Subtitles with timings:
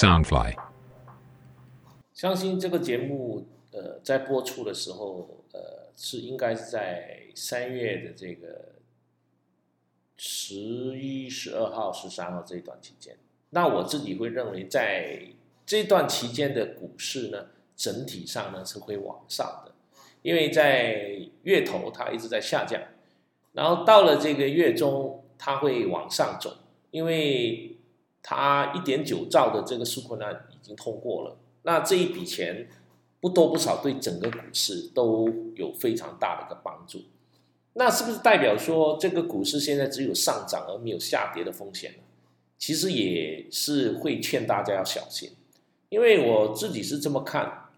[0.00, 0.56] Soundfly。
[2.14, 8.76] 相信这个节目，呃，在播出的时候，呃，是应该是在三月的这个
[10.16, 10.54] 十
[10.98, 13.14] 一、十二号、十三号这一段期间。
[13.50, 15.20] 那我自己会认为，在
[15.66, 19.72] 这段期间的股市呢，整体上呢是会往上的，
[20.22, 22.80] 因为在月头它一直在下降，
[23.52, 26.56] 然后到了这个月中，它会往上走，
[26.90, 27.76] 因为
[28.22, 32.68] 它一点九兆的这个纾困案已经通过了，那这一笔钱
[33.20, 37.00] 不多不少，对整个股市都有非常大的一个帮助。
[37.74, 41.98] 那是不是代表说这个股市现在只有上涨而没有下跌的风险呢？
[42.58, 45.30] 其实也是会劝大家要小心，
[45.88, 47.68] 因为我自己是这么看，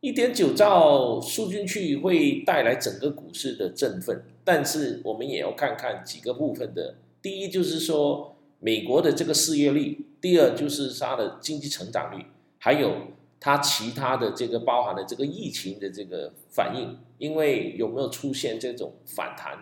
[0.00, 6.94] 一点九兆输进去会带来整个股市的振奋，但是我们也要看看几个部分的。
[7.20, 12.24] 第一就是说美国的这个失业率，第二就是它的经济成长率，
[12.58, 12.92] 还有
[13.38, 19.56] 它其他的这个包含的这个疫情的这个反应，因为有没有出现这种反弹？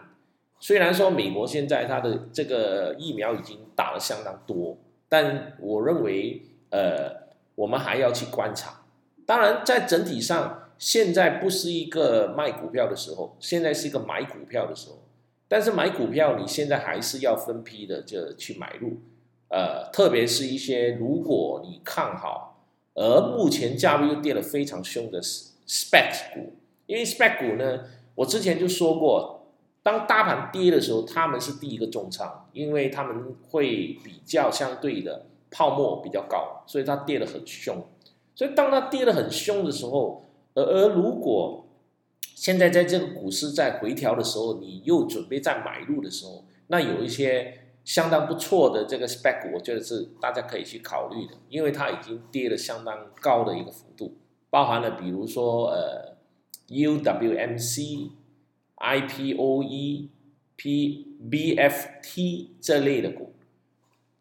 [0.59, 7.13] 虽然说美国现在它的这个疫苗已经打了相当多，但我认为，呃，
[7.55, 8.83] 我们还要去观察。
[9.27, 15.03] 当然，在整体上，现在不是一个卖股票的时候，现在是一个买股票的时候。
[15.49, 18.99] 但是买股票，你现在还是要分批的就去买入，
[19.49, 22.63] 呃，特别是一些如果你看好，
[22.95, 26.55] 而目前价位又跌得非常凶的 spec 股，
[26.87, 29.35] 因为 spec 股呢，我之前就说过。
[29.83, 37.87] 当大盘跌的时候，他们是第一个重仓，因为他们会比较相对的泡沫比较高，所以它跌得很凶。
[38.35, 41.66] 所以当它跌得很凶的时候，而而如果
[42.37, 54.19] 现在在这个股市在回调的时候，你又准备再买入的时候，那有一些相当不错的这个 spec，我觉得是大家可以去考虑的，因为它已经跌了相当高的一个幅度，
[54.51, 56.17] 包含了比如说呃
[56.69, 58.11] UWMC。
[58.79, 60.11] IPOE、
[60.59, 63.33] PBFT 这类的股，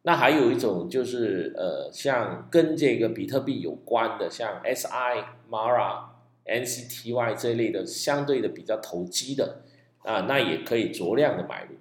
[0.03, 6.05] 那还有一种就是呃，像跟这个比特币有关的，像 SI、Mara、
[6.45, 9.63] NCTY 这类的，相对的比较投机的
[9.99, 11.75] 啊，那也可以酌量的买入。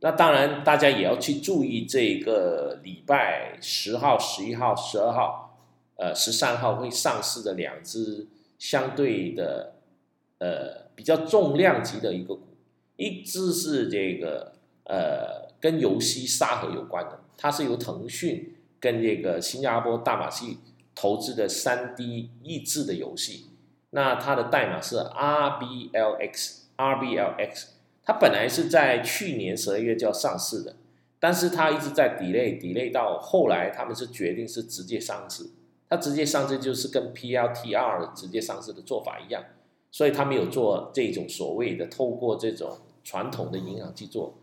[0.00, 5.58] 那当然，大家也要去注意这个礼拜十号、十一号、十二号、
[5.96, 8.26] 呃十三号会上市的两只
[8.58, 9.74] 相对的
[10.38, 10.88] 呃。
[11.00, 12.42] 比较重量级的一个股，
[12.96, 14.52] 一只是这个
[14.84, 20.58] 呃跟游戏沙盒有关的，它是由腾讯跟这个新加坡大马戏
[20.94, 23.49] 投资的三 D 益智的游戏，
[23.90, 27.64] 那它的代码是 RBLX，RBLX，
[28.02, 30.76] 它本来是在去年十二月就要上市的，
[31.18, 35.50] 但是它一直在 delay，delay 到后来他们是决定是直接上市，
[35.88, 39.42] 它直接上市就是跟 PLTR 直接上市的做法一样。
[39.92, 44.34] 所以他没有做这种所谓的透过这种传统的银行去做，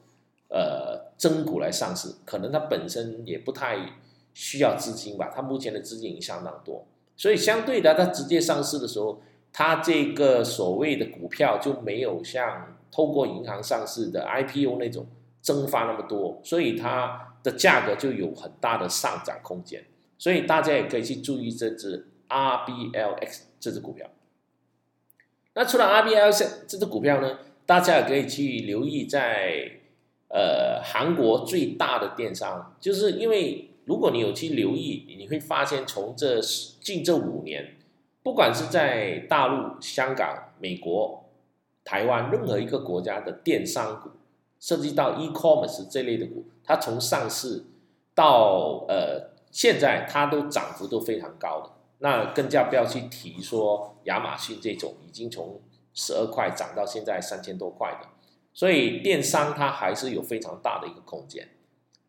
[0.49, 3.93] 呃，增股来上市，可能它本身也不太
[4.33, 5.31] 需要资金吧。
[5.33, 6.85] 它目前的资金已经相当多，
[7.15, 9.21] 所以相对的，它直接上市的时候，
[9.59, 15.07] 它这个所谓的股票就没有像透过银行上市的 IPO 那种
[15.41, 19.84] 蒸发那么多，所以它的价格就有很大的上涨空间。
[20.19, 24.07] 所以大家也可以去注意这只 RBLX 这只股票。
[25.56, 29.72] 那除了 RBL 这这只股票呢，大家也可以去留意，在
[30.28, 37.75] 呃韩国最大的电商，就是因为如果你有去留意，你会发现从这近这五年，
[38.27, 41.29] 不管是在大陆、香港、美国、
[41.85, 44.09] 台湾任何一个国家的电商股，
[44.59, 47.63] 涉及到 e-commerce 这类的股，它从上市
[48.13, 51.71] 到呃现在，它都涨幅都非常高的。
[51.99, 55.61] 那更加不要去提说亚马逊这种已经从
[55.94, 58.09] 十二块涨到现在三千多块的，
[58.51, 61.47] 所以电商它还是有非常大的一个空间。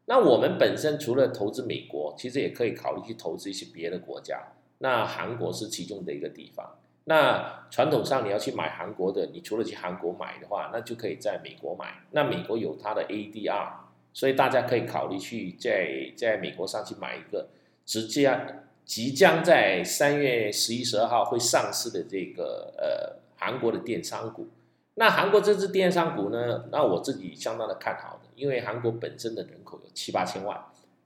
[0.07, 4.43] 那我们本身除了投资美国，其实也可以考虑去投资一些别的国家。
[4.79, 6.77] 那韩国是其中的一个地方。
[7.05, 12.03] 那传统上你要去买韩国的，你除了去韩国买的话，那就可以在美国买。
[12.11, 13.69] 那美国有它的 ADR，
[14.13, 17.49] 所以大家可以考虑去在在美国上去买一个
[17.85, 18.65] 直接。
[18.89, 24.49] 即将在三月十一、十二号会上市的这个呃韩国的电商股，
[24.95, 30.59] 那韩国这支电商股呢，那我自己相当的看好的，因为韩国本身的人口有七八千万，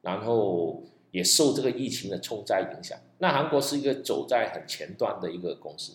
[0.02, 0.80] 然后
[1.12, 5.92] 也受这个疫情的冲灾影响，那韩国是一个走在很前端的一个公司，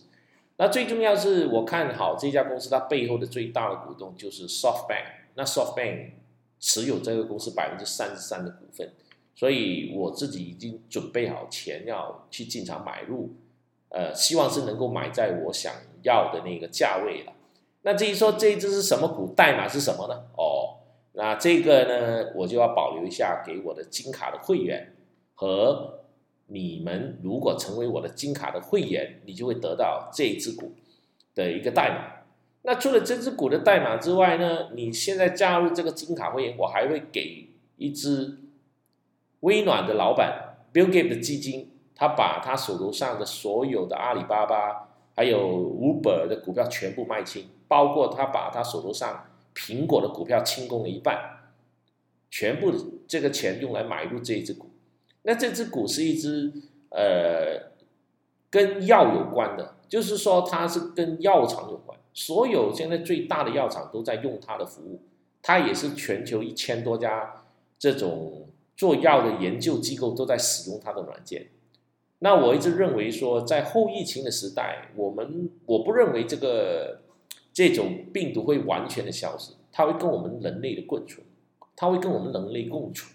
[0.55, 5.05] 那最重要是我看好这家公司，它背后的最大的股东就是 SoftBank，
[5.35, 6.11] 那 SoftBank
[6.59, 8.93] 持有这个公司百分之三十三的股份。
[9.35, 13.35] 所以我自己已经准备好钱要去进场买入，
[13.89, 17.33] 呃，希望是能够买在我想要的那个价位了。
[17.83, 20.23] 那至于说这一只是什么股，代码是什么呢？
[20.35, 20.81] 哦，
[21.13, 24.91] 那这个呢，我就要保留一下给我的金卡的会员
[25.37, 25.99] 和
[26.47, 27.19] 你们。
[27.21, 30.73] 如果成为我的金卡的会员，你就会得到这一只股
[31.35, 32.25] 的一个代码。
[32.63, 37.47] 那除了这只股的代码之外呢，你现在加入这个金卡会员，我还会给
[37.77, 38.39] 一只。
[39.41, 45.37] 微软的老板 Bill Gates 的基金，他把他手头上的所有的阿里巴巴还有
[45.79, 51.51] Uber 的股票全部卖清，包括他把他手头上苹果的股票清空了一半，
[52.31, 52.73] 全部
[53.07, 54.71] 这个钱用来买入这一只股。
[55.27, 56.51] 那这只股是一只
[56.89, 57.69] 呃
[58.49, 65.01] 跟药有关的，就是说它是跟药厂有关，所有现在最大的药厂都在用它的服务，
[65.43, 67.43] 它也是全球一千多家
[67.77, 68.45] 这种。
[68.77, 71.47] 做药的研究机构都在使用它的软件。
[72.19, 76.99] 那我一直认为说，在后疫情的时代，我们我不认为这个
[77.51, 81.25] 这种病毒会完全的消失，它会跟我们人类的共存，
[81.75, 83.11] 它会跟我们人类共存。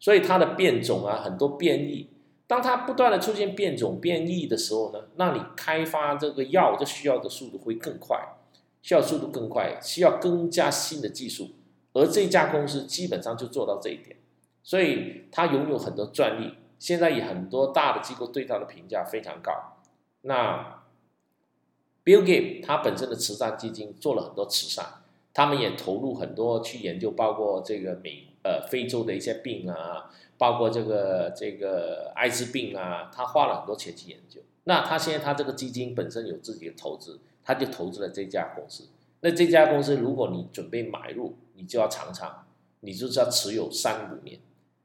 [0.00, 2.08] 所以它的变种啊，很多变异，
[2.46, 8.36] 当它不断的出现变种变异的时候呢，那你开发这个药就需要的速度会更快，
[8.82, 11.50] 需要速度更快，需要更加新的技术。
[11.92, 14.16] 而这家公司基本上就做到这一点。
[14.62, 19.78] 所以他拥有很多专利，现在以很多大的机构对他的评价非常高。
[20.20, 20.82] 那
[22.04, 24.84] Bill Gates 他本身的慈善基金做了很多慈善，
[25.32, 34.40] 他们也投入很多去研究，包括这个美呃非洲的一些病啊，包括这个这个艾滋病啊，他花了很多钱去研究。
[34.64, 38.84] 那他现在他这个基金本身有自己的投资，他就投资了这家公司。
[39.20, 42.46] 那这家公司如果你准备买入，你就要尝尝，
[42.80, 44.40] 你就是要持有三五年。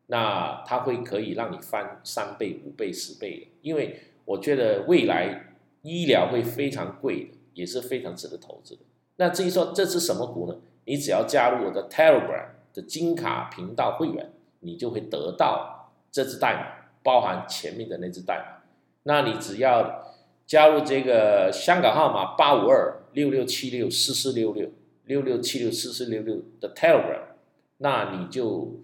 [0.07, 8.81] 那它会可以让你翻三倍、五倍、十倍的，因为我觉得未来医疗会非常贵的，也是非常值得投资的。
[9.15, 10.57] 那至于说这是什么股呢？
[10.85, 18.63] 你只要加入我的 Telegram 的金卡频道会员，你就会得到这支代码，包含前面的那支代码。
[19.03, 20.13] 那你只要
[20.45, 24.69] 加入这个香港号码八五二六六七六四四六六
[25.05, 27.21] 六六七六四四六六的 Telegram，
[27.77, 28.79] 那你就。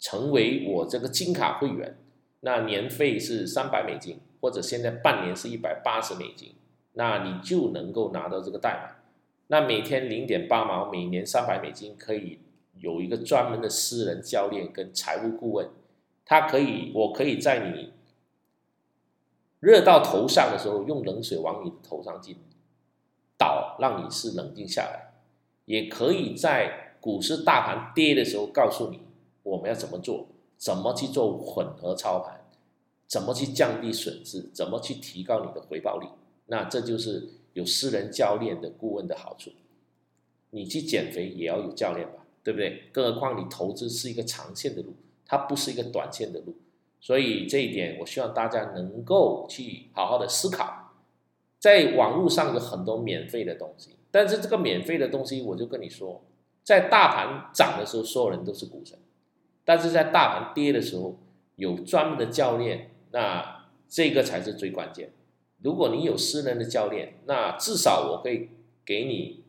[0.00, 1.98] 成为我这个金卡会员，
[2.42, 6.54] 那年费是三百美金，或者现在半年是一百八十美金，
[6.92, 8.94] 那你就能够拿到这个代码。
[9.48, 12.38] 那每天零点八毛，每年三百美金，可以
[12.80, 15.68] 有一个专门的私人教练跟财务顾问，
[16.24, 17.92] 他可以，我可以在你
[19.60, 22.36] 热到头上的时候，用冷水往你的头上进
[23.36, 25.14] 倒，让你是冷静下来；
[25.64, 29.00] 也可以在股市大盘跌的时候，告诉你。
[29.44, 30.26] 我们要怎么做？
[30.58, 32.44] 怎么去做混合操盘？
[33.06, 34.42] 怎么去降低损失？
[34.52, 36.06] 怎么去提高你的回报率？
[36.46, 39.50] 那这就是有私人教练的顾问的好处。
[40.50, 42.84] 你去减肥也要有教练吧，对不对？
[42.92, 44.94] 更何况你投资是一个长线的路，
[45.26, 46.56] 它不是一个短线的路。
[47.00, 50.94] 所以这一点，我希望大家能够去好好的思考。
[51.58, 56.24] 在网络上有很多免费的东西，但是这个免费的东西，我就跟你说，
[56.62, 58.98] 在大盘涨的时候，所有人都是股神。
[59.64, 61.18] 但是在大盘跌的时候，
[61.56, 65.12] 有专门的教练，那这个才是最关键。
[65.62, 68.48] 如果你有私人的教练，那至少我可以
[68.84, 69.44] 给你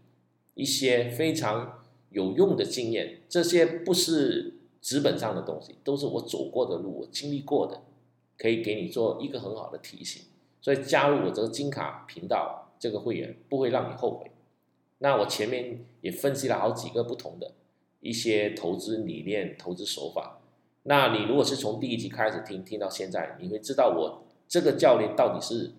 [0.55, 1.78] 一些非常
[2.11, 3.21] 有用的经验。
[3.27, 7.81] 这些不是纸本上的东西，都是我走过的路，我经历过的，
[8.37, 10.23] 可以给你做一个很好的提醒。
[10.61, 14.31] 所以加入我这个金卡频道这个会员，不会让你后悔。
[14.97, 17.53] 那我前面也分析了好几个不同的。
[18.01, 20.39] 一些投资理念、投资手法，
[20.83, 25.73] 那你如果是从第一集开始听，听到现在，你会知道我这个教练到底是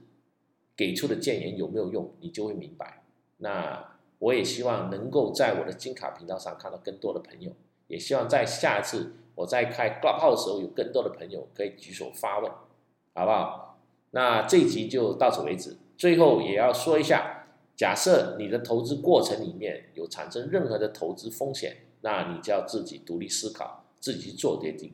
[0.76, 3.02] 给出的建言有没有用，你就会明白。
[3.38, 7.50] 那我也希望能够在我的金卡频道上看到更多的朋友，
[7.88, 12.50] 也希望在下一次我在开 Club 号的时候，有更多的朋友可以举手发问，
[13.12, 13.80] 好不好？
[14.12, 15.76] 那这一集就到此为止。
[15.98, 21.78] 最后也要说一下，假设你的投资过程里面有产生任何的投资风险。
[22.02, 24.90] 那你就要自己独立思考，自己去做决定。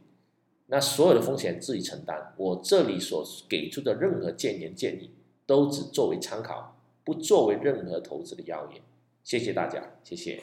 [0.66, 2.34] 那所有的风险自己承担。
[2.36, 5.12] 我这里所给出的任何建言建议，
[5.46, 8.82] 都只作为参考，不作为任何投资的要言。
[9.26, 10.40] 谢谢大家，谢谢。